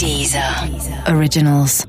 Deezer 0.00 0.42
Originals. 1.14 1.84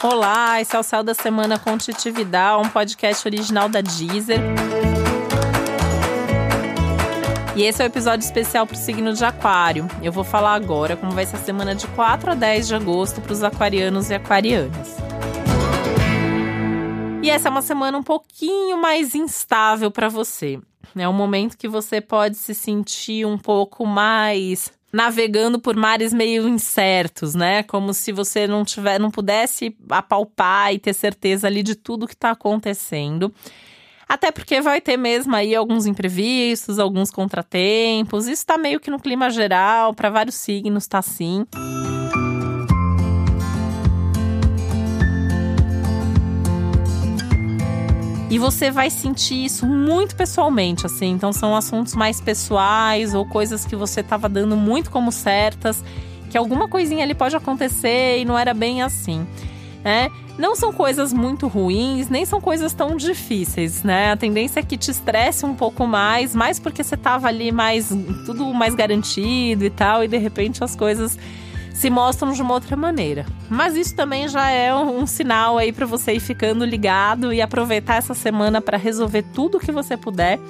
Olá, 0.00 0.60
esse 0.60 0.76
é 0.76 0.78
o 0.78 0.82
Céu 0.84 1.02
da 1.02 1.12
Semana 1.12 1.58
com 1.58 1.76
Titividade, 1.76 2.64
um 2.64 2.70
podcast 2.70 3.26
original 3.26 3.68
da 3.68 3.80
Deezer. 3.80 4.38
E 7.56 7.64
esse 7.64 7.82
é 7.82 7.84
o 7.84 7.88
um 7.88 7.90
episódio 7.90 8.24
especial 8.24 8.64
para 8.64 8.76
o 8.76 8.78
signo 8.78 9.12
de 9.12 9.24
Aquário. 9.24 9.88
Eu 10.00 10.12
vou 10.12 10.22
falar 10.22 10.54
agora 10.54 10.96
como 10.96 11.10
vai 11.10 11.26
ser 11.26 11.34
a 11.34 11.40
semana 11.40 11.74
de 11.74 11.88
4 11.88 12.30
a 12.30 12.34
10 12.36 12.68
de 12.68 12.74
agosto 12.76 13.20
para 13.20 13.32
os 13.32 13.42
aquarianos 13.42 14.08
e 14.10 14.14
aquarianas. 14.14 14.96
E 17.24 17.28
essa 17.28 17.48
é 17.48 17.50
uma 17.50 17.62
semana 17.62 17.98
um 17.98 18.04
pouquinho 18.04 18.80
mais 18.80 19.16
instável 19.16 19.90
para 19.90 20.08
você. 20.08 20.60
É 20.94 21.08
um 21.08 21.12
momento 21.12 21.58
que 21.58 21.66
você 21.66 22.00
pode 22.00 22.36
se 22.36 22.54
sentir 22.54 23.26
um 23.26 23.36
pouco 23.36 23.84
mais 23.84 24.75
navegando 24.92 25.58
por 25.58 25.76
mares 25.76 26.12
meio 26.12 26.48
incertos, 26.48 27.34
né? 27.34 27.62
Como 27.62 27.92
se 27.92 28.12
você 28.12 28.46
não 28.46 28.64
tiver, 28.64 28.98
não 28.98 29.10
pudesse 29.10 29.76
apalpar 29.90 30.72
e 30.72 30.78
ter 30.78 30.94
certeza 30.94 31.46
ali 31.46 31.62
de 31.62 31.74
tudo 31.74 32.06
que 32.06 32.14
está 32.14 32.30
acontecendo. 32.30 33.32
Até 34.08 34.30
porque 34.30 34.60
vai 34.60 34.80
ter 34.80 34.96
mesmo 34.96 35.34
aí 35.34 35.54
alguns 35.54 35.84
imprevistos, 35.84 36.78
alguns 36.78 37.10
contratempos. 37.10 38.24
Isso 38.24 38.42
está 38.42 38.56
meio 38.56 38.78
que 38.78 38.90
no 38.90 39.00
clima 39.00 39.30
geral, 39.30 39.92
para 39.92 40.10
vários 40.10 40.36
signos 40.36 40.86
tá 40.86 40.98
assim. 40.98 41.44
E 48.28 48.38
você 48.40 48.72
vai 48.72 48.90
sentir 48.90 49.44
isso 49.44 49.64
muito 49.64 50.16
pessoalmente, 50.16 50.84
assim. 50.84 51.10
Então 51.10 51.32
são 51.32 51.54
assuntos 51.54 51.94
mais 51.94 52.20
pessoais 52.20 53.14
ou 53.14 53.24
coisas 53.24 53.64
que 53.64 53.76
você 53.76 54.00
estava 54.00 54.28
dando 54.28 54.56
muito 54.56 54.90
como 54.90 55.12
certas, 55.12 55.82
que 56.28 56.36
alguma 56.36 56.68
coisinha 56.68 57.04
ali 57.04 57.14
pode 57.14 57.36
acontecer 57.36 58.18
e 58.18 58.24
não 58.24 58.36
era 58.36 58.52
bem 58.52 58.82
assim, 58.82 59.24
né? 59.84 60.10
Não 60.36 60.56
são 60.56 60.72
coisas 60.72 61.12
muito 61.12 61.46
ruins, 61.46 62.10
nem 62.10 62.26
são 62.26 62.40
coisas 62.40 62.74
tão 62.74 62.96
difíceis, 62.96 63.84
né? 63.84 64.10
A 64.10 64.16
tendência 64.16 64.58
é 64.58 64.62
que 64.62 64.76
te 64.76 64.90
estresse 64.90 65.46
um 65.46 65.54
pouco 65.54 65.86
mais, 65.86 66.34
mais 66.34 66.58
porque 66.58 66.82
você 66.82 66.96
estava 66.96 67.28
ali 67.28 67.52
mais 67.52 67.90
tudo 68.26 68.52
mais 68.52 68.74
garantido 68.74 69.64
e 69.64 69.70
tal, 69.70 70.02
e 70.02 70.08
de 70.08 70.18
repente 70.18 70.62
as 70.64 70.74
coisas 70.74 71.16
se 71.76 71.90
mostram 71.90 72.32
de 72.32 72.40
uma 72.40 72.54
outra 72.54 72.74
maneira. 72.74 73.26
Mas 73.50 73.76
isso 73.76 73.94
também 73.94 74.26
já 74.28 74.50
é 74.50 74.74
um, 74.74 75.06
sinal 75.06 75.58
aí 75.58 75.72
para 75.72 75.84
você 75.84 76.14
ir 76.14 76.20
ficando 76.20 76.64
ligado 76.64 77.34
e 77.34 77.42
aproveitar 77.42 77.96
essa 77.96 78.14
semana 78.14 78.62
para 78.62 78.78
resolver 78.78 79.22
tudo 79.34 79.58
o 79.58 79.60
que 79.60 79.70
você 79.70 79.94
puder. 79.94 80.40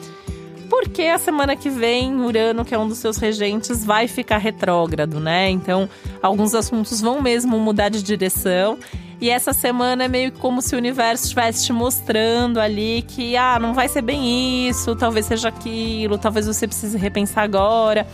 Porque 0.70 1.02
a 1.02 1.18
semana 1.18 1.56
que 1.56 1.68
vem, 1.68 2.14
Urano, 2.20 2.64
que 2.64 2.74
é 2.74 2.78
um 2.78 2.86
dos 2.86 2.98
seus 2.98 3.16
regentes, 3.16 3.84
vai 3.84 4.06
ficar 4.06 4.38
retrógrado, 4.38 5.18
né? 5.18 5.50
Então, 5.50 5.88
alguns 6.22 6.54
assuntos 6.54 7.00
vão 7.00 7.20
mesmo 7.20 7.58
mudar 7.58 7.88
de 7.88 8.04
direção. 8.04 8.78
E 9.20 9.28
essa 9.28 9.52
semana 9.52 10.04
é 10.04 10.08
meio 10.08 10.30
como 10.30 10.62
se 10.62 10.76
o 10.76 10.78
universo 10.78 11.24
estivesse 11.24 11.64
te 11.64 11.72
mostrando 11.72 12.60
ali 12.60 13.02
que, 13.02 13.36
ah, 13.36 13.58
não 13.58 13.74
vai 13.74 13.88
ser 13.88 14.02
bem 14.02 14.68
isso, 14.68 14.94
talvez 14.94 15.26
seja 15.26 15.48
aquilo, 15.48 16.18
talvez 16.18 16.46
você 16.46 16.68
precise 16.68 16.96
repensar 16.96 17.42
agora 17.42 18.06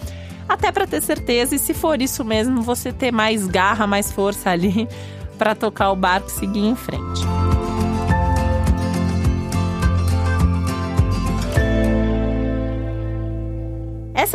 até 0.52 0.70
para 0.70 0.86
ter 0.86 1.02
certeza 1.02 1.54
e 1.54 1.58
se 1.58 1.74
for 1.74 2.00
isso 2.00 2.24
mesmo, 2.24 2.62
você 2.62 2.92
ter 2.92 3.12
mais 3.12 3.46
garra, 3.46 3.86
mais 3.86 4.12
força 4.12 4.50
ali 4.50 4.88
para 5.38 5.54
tocar 5.54 5.90
o 5.90 5.96
barco 5.96 6.28
e 6.28 6.32
seguir 6.32 6.64
em 6.64 6.76
frente. 6.76 7.22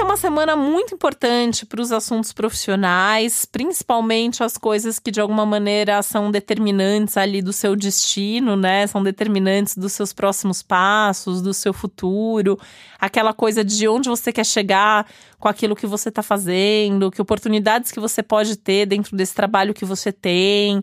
Uma 0.08 0.16
semana 0.16 0.56
muito 0.56 0.96
importante 0.96 1.66
para 1.66 1.82
os 1.82 1.92
assuntos 1.92 2.32
profissionais, 2.32 3.44
principalmente 3.44 4.42
as 4.42 4.58
coisas 4.58 5.00
que 5.00 5.12
de 5.12 5.20
alguma 5.20 5.46
maneira 5.46 6.02
são 6.02 6.32
determinantes 6.32 7.18
ali 7.18 7.42
do 7.42 7.52
seu 7.52 7.76
destino, 7.76 8.56
né? 8.56 8.88
São 8.88 9.04
determinantes 9.04 9.76
dos 9.76 9.92
seus 9.92 10.14
próximos 10.14 10.64
passos, 10.64 11.42
do 11.42 11.54
seu 11.54 11.74
futuro, 11.74 12.58
aquela 12.98 13.34
coisa 13.34 13.66
de 13.66 13.86
onde 13.86 14.08
você 14.08 14.32
quer 14.32 14.46
chegar 14.46 15.06
com 15.38 15.50
aquilo 15.50 15.76
que 15.76 15.86
você 15.86 16.08
está 16.08 16.24
fazendo, 16.24 17.12
que 17.12 17.22
oportunidades 17.22 17.92
que 17.92 18.00
você 18.00 18.24
pode 18.24 18.56
ter 18.56 18.86
dentro 18.86 19.14
desse 19.16 19.36
trabalho 19.36 19.74
que 19.74 19.84
você 19.84 20.14
tem 20.14 20.82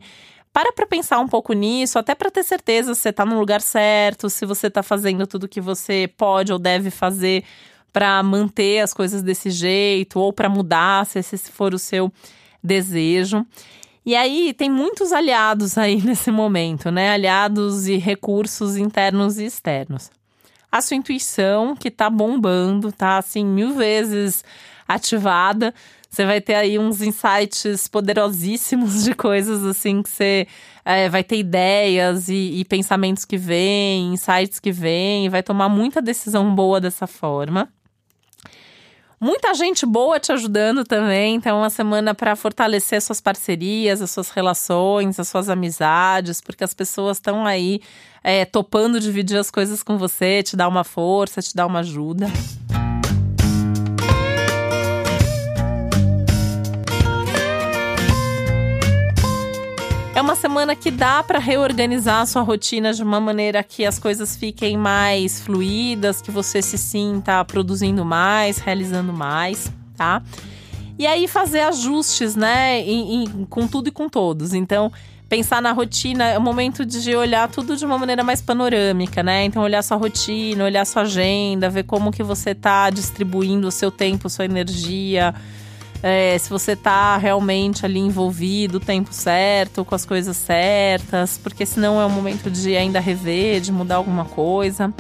para 0.52 0.70
para 0.70 0.86
pensar 0.86 1.18
um 1.18 1.26
pouco 1.26 1.54
nisso, 1.54 1.98
até 1.98 2.14
para 2.14 2.30
ter 2.30 2.44
certeza 2.44 2.94
se 2.94 3.00
você 3.00 3.08
está 3.08 3.24
no 3.24 3.38
lugar 3.40 3.62
certo, 3.62 4.28
se 4.28 4.44
você 4.44 4.66
está 4.66 4.82
fazendo 4.82 5.26
tudo 5.26 5.48
que 5.48 5.62
você 5.62 6.12
pode 6.14 6.52
ou 6.52 6.58
deve 6.58 6.90
fazer 6.90 7.42
para 7.94 8.20
manter 8.24 8.80
as 8.80 8.92
coisas 8.92 9.22
desse 9.22 9.50
jeito 9.50 10.18
ou 10.18 10.32
para 10.32 10.48
mudar, 10.48 11.06
se 11.06 11.20
esse 11.20 11.38
for 11.52 11.72
o 11.72 11.78
seu 11.78 12.12
desejo. 12.60 13.46
E 14.04 14.16
aí 14.16 14.52
tem 14.52 14.68
muitos 14.68 15.12
aliados 15.12 15.78
aí 15.78 16.02
nesse 16.02 16.32
momento, 16.32 16.90
né? 16.90 17.12
Aliados 17.12 17.86
e 17.86 17.96
recursos 17.96 18.76
internos 18.76 19.38
e 19.38 19.44
externos. 19.44 20.10
A 20.72 20.82
sua 20.82 20.96
intuição, 20.96 21.76
que 21.76 21.88
tá 21.88 22.10
bombando, 22.10 22.90
tá 22.90 23.18
assim 23.18 23.44
mil 23.46 23.74
vezes 23.74 24.42
ativada. 24.88 25.72
Você 26.10 26.26
vai 26.26 26.40
ter 26.40 26.56
aí 26.56 26.76
uns 26.76 27.00
insights 27.00 27.86
poderosíssimos 27.86 29.04
de 29.04 29.14
coisas 29.14 29.64
assim 29.64 30.02
que 30.02 30.10
você 30.10 30.48
é, 30.84 31.08
vai 31.08 31.22
ter 31.22 31.38
ideias 31.38 32.28
e, 32.28 32.58
e 32.58 32.64
pensamentos 32.64 33.24
que 33.24 33.36
vêm, 33.36 34.14
insights 34.14 34.58
que 34.58 34.72
vêm, 34.72 35.28
vai 35.28 35.44
tomar 35.44 35.68
muita 35.68 36.02
decisão 36.02 36.52
boa 36.52 36.80
dessa 36.80 37.06
forma. 37.06 37.72
Muita 39.20 39.54
gente 39.54 39.86
boa 39.86 40.20
te 40.20 40.32
ajudando 40.32 40.84
também. 40.84 41.36
Então, 41.36 41.58
uma 41.58 41.70
semana 41.70 42.14
para 42.14 42.36
fortalecer 42.36 43.00
suas 43.00 43.20
parcerias, 43.20 44.02
as 44.02 44.10
suas 44.10 44.30
relações, 44.30 45.18
as 45.18 45.28
suas 45.28 45.48
amizades, 45.48 46.40
porque 46.40 46.64
as 46.64 46.74
pessoas 46.74 47.16
estão 47.16 47.46
aí 47.46 47.80
é, 48.22 48.44
topando 48.44 49.00
dividir 49.00 49.38
as 49.38 49.50
coisas 49.50 49.82
com 49.82 49.96
você, 49.96 50.42
te 50.42 50.56
dar 50.56 50.68
uma 50.68 50.84
força, 50.84 51.40
te 51.40 51.54
dar 51.54 51.66
uma 51.66 51.80
ajuda. 51.80 52.26
Semana 60.36 60.74
que 60.74 60.90
dá 60.90 61.22
para 61.22 61.38
reorganizar 61.38 62.20
a 62.20 62.26
sua 62.26 62.42
rotina 62.42 62.92
de 62.92 63.02
uma 63.02 63.20
maneira 63.20 63.62
que 63.62 63.84
as 63.84 63.98
coisas 63.98 64.36
fiquem 64.36 64.76
mais 64.76 65.40
fluídas, 65.40 66.20
que 66.20 66.30
você 66.30 66.60
se 66.60 66.78
sinta 66.78 67.44
produzindo 67.44 68.04
mais, 68.04 68.58
realizando 68.58 69.12
mais, 69.12 69.70
tá? 69.96 70.22
E 70.98 71.06
aí 71.06 71.26
fazer 71.26 71.60
ajustes, 71.60 72.36
né, 72.36 72.80
em, 72.80 73.24
em, 73.24 73.44
com 73.46 73.66
tudo 73.66 73.88
e 73.88 73.90
com 73.90 74.08
todos. 74.08 74.54
Então, 74.54 74.92
pensar 75.28 75.60
na 75.60 75.72
rotina 75.72 76.24
é 76.28 76.38
o 76.38 76.40
momento 76.40 76.86
de 76.86 77.16
olhar 77.16 77.48
tudo 77.48 77.76
de 77.76 77.84
uma 77.84 77.98
maneira 77.98 78.22
mais 78.22 78.40
panorâmica, 78.40 79.22
né? 79.22 79.44
Então, 79.44 79.62
olhar 79.62 79.82
sua 79.82 79.96
rotina, 79.96 80.64
olhar 80.64 80.84
sua 80.84 81.02
agenda, 81.02 81.68
ver 81.68 81.82
como 81.82 82.12
que 82.12 82.22
você 82.22 82.54
tá 82.54 82.88
distribuindo 82.90 83.66
o 83.66 83.72
seu 83.72 83.90
tempo, 83.90 84.28
sua 84.28 84.44
energia, 84.44 85.34
é, 86.06 86.36
se 86.36 86.50
você 86.50 86.76
tá 86.76 87.16
realmente 87.16 87.86
ali 87.86 87.98
envolvido 87.98 88.76
o 88.76 88.80
tempo 88.80 89.08
certo, 89.10 89.86
com 89.86 89.94
as 89.94 90.04
coisas 90.04 90.36
certas, 90.36 91.40
porque 91.42 91.64
senão 91.64 91.98
é 91.98 92.04
o 92.04 92.10
momento 92.10 92.50
de 92.50 92.76
ainda 92.76 93.00
rever, 93.00 93.62
de 93.62 93.72
mudar 93.72 93.94
alguma 93.94 94.26
coisa. 94.26 94.92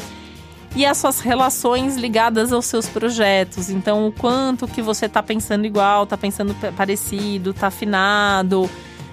E 0.74 0.86
as 0.86 0.96
suas 0.96 1.20
relações 1.20 1.96
ligadas 1.96 2.54
aos 2.54 2.64
seus 2.64 2.88
projetos. 2.88 3.68
Então, 3.68 4.06
o 4.08 4.12
quanto 4.12 4.66
que 4.66 4.80
você 4.80 5.06
tá 5.06 5.22
pensando 5.22 5.66
igual, 5.66 6.06
tá 6.06 6.16
pensando 6.16 6.56
parecido, 6.74 7.52
tá 7.52 7.66
afinado, 7.66 8.68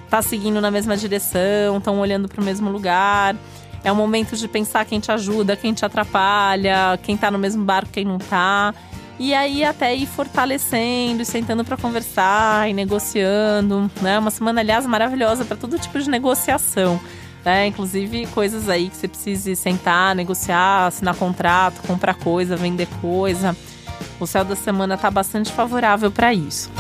tá 0.10 0.22
seguindo 0.22 0.62
na 0.62 0.72
mesma 0.72 0.96
direção, 0.96 1.78
estão 1.78 2.00
olhando 2.00 2.30
para 2.30 2.40
o 2.40 2.44
mesmo 2.44 2.72
lugar. 2.72 3.36
É 3.84 3.92
o 3.92 3.96
momento 3.98 4.38
de 4.38 4.48
pensar 4.48 4.86
quem 4.86 5.02
te 5.02 5.12
ajuda, 5.12 5.58
quem 5.58 5.74
te 5.74 5.84
atrapalha, 5.84 6.98
quem 7.04 7.18
tá 7.18 7.30
no 7.30 7.38
mesmo 7.38 7.66
barco, 7.66 7.92
quem 7.92 8.06
não 8.06 8.18
tá. 8.18 8.74
E 9.22 9.36
aí 9.36 9.64
até 9.64 9.94
ir 9.96 10.08
fortalecendo, 10.08 11.24
sentando 11.24 11.64
para 11.64 11.78
conversar 11.78 12.68
e 12.68 12.74
negociando, 12.74 13.90
né? 14.02 14.18
Uma 14.18 14.32
semana, 14.32 14.62
aliás, 14.62 14.84
maravilhosa 14.88 15.46
para 15.46 15.56
todo 15.56 15.78
tipo 15.78 16.00
de 16.00 16.10
negociação. 16.10 17.00
Né? 17.46 17.68
Inclusive 17.68 18.26
coisas 18.34 18.68
aí 18.68 18.90
que 18.90 18.98
você 18.98 19.08
precise 19.08 19.56
sentar, 19.56 20.16
negociar, 20.16 20.88
assinar 20.88 21.16
contrato, 21.16 21.86
comprar 21.86 22.16
coisa, 22.16 22.56
vender 22.56 22.88
coisa. 23.00 23.56
O 24.20 24.26
céu 24.26 24.44
da 24.44 24.56
semana 24.56 24.96
está 24.96 25.12
bastante 25.12 25.52
favorável 25.52 26.10
para 26.10 26.34
isso. 26.34 26.72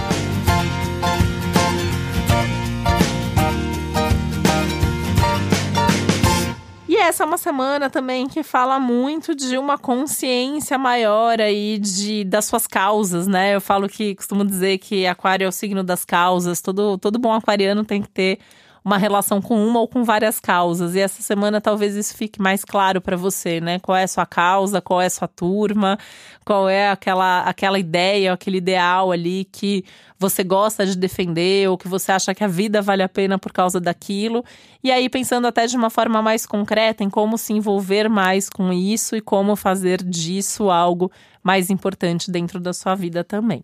Essa 7.12 7.24
é 7.24 7.26
uma 7.26 7.38
semana 7.38 7.90
também 7.90 8.26
que 8.26 8.42
fala 8.42 8.80
muito 8.80 9.36
de 9.36 9.58
uma 9.58 9.78
consciência 9.78 10.78
maior 10.78 11.42
aí 11.42 11.78
de, 11.78 12.24
das 12.24 12.46
suas 12.46 12.66
causas, 12.66 13.28
né? 13.28 13.54
Eu 13.54 13.60
falo 13.60 13.90
que 13.90 14.16
costumo 14.16 14.46
dizer 14.46 14.78
que 14.78 15.06
aquário 15.06 15.44
é 15.44 15.48
o 15.48 15.52
signo 15.52 15.84
das 15.84 16.06
causas. 16.06 16.62
Todo, 16.62 16.98
todo 16.98 17.20
bom 17.20 17.34
aquariano 17.34 17.84
tem 17.84 18.02
que 18.02 18.10
ter 18.10 18.40
uma 18.84 18.98
relação 18.98 19.42
com 19.42 19.64
uma 19.64 19.80
ou 19.80 19.88
com 19.88 20.04
várias 20.04 20.40
causas. 20.40 20.96
E 20.96 21.00
essa 21.00 21.22
semana 21.22 21.62
talvez 21.62 21.96
isso 21.96 22.16
fique 22.18 22.42
mais 22.42 22.66
claro 22.66 23.00
para 23.00 23.16
você, 23.16 23.62
né? 23.62 23.80
Qual 23.80 23.96
é 23.96 24.04
a 24.04 24.08
sua 24.08 24.26
causa, 24.26 24.82
qual 24.82 25.02
é 25.02 25.06
a 25.06 25.10
sua 25.10 25.28
turma, 25.28 25.98
qual 26.44 26.68
é 26.68 26.90
aquela, 26.90 27.42
aquela 27.42 27.78
ideia, 27.78 28.34
aquele 28.34 28.58
ideal 28.58 29.12
ali 29.12 29.46
que 29.46 29.86
você 30.18 30.44
gosta 30.44 30.86
de 30.86 30.98
defender 30.98 31.70
ou 31.70 31.78
que 31.78 31.88
você 31.88 32.12
acha 32.12 32.34
que 32.34 32.44
a 32.44 32.48
vida 32.48 32.82
vale 32.82 33.04
a 33.04 33.10
pena 33.10 33.38
por 33.38 33.52
causa 33.52 33.80
daquilo. 33.80 34.44
E 34.84 34.92
aí, 34.92 35.10
pensando 35.10 35.48
até 35.48 35.68
de 35.68 35.78
uma 35.78 35.90
forma 35.90 36.22
mais 36.22 36.46
concreta 36.46 37.04
em 37.04 37.10
como 37.10 37.38
se 37.38 37.54
envolver 37.54 38.10
mais 38.10 38.50
com 38.50 38.74
isso 38.74 39.16
e 39.16 39.22
como 39.22 39.56
fazer 39.56 40.04
disso 40.04 40.70
algo 40.72 41.12
mais 41.44 41.70
importante 41.70 42.32
dentro 42.32 42.60
da 42.60 42.74
sua 42.74 42.96
vida 42.96 43.24
também. 43.24 43.64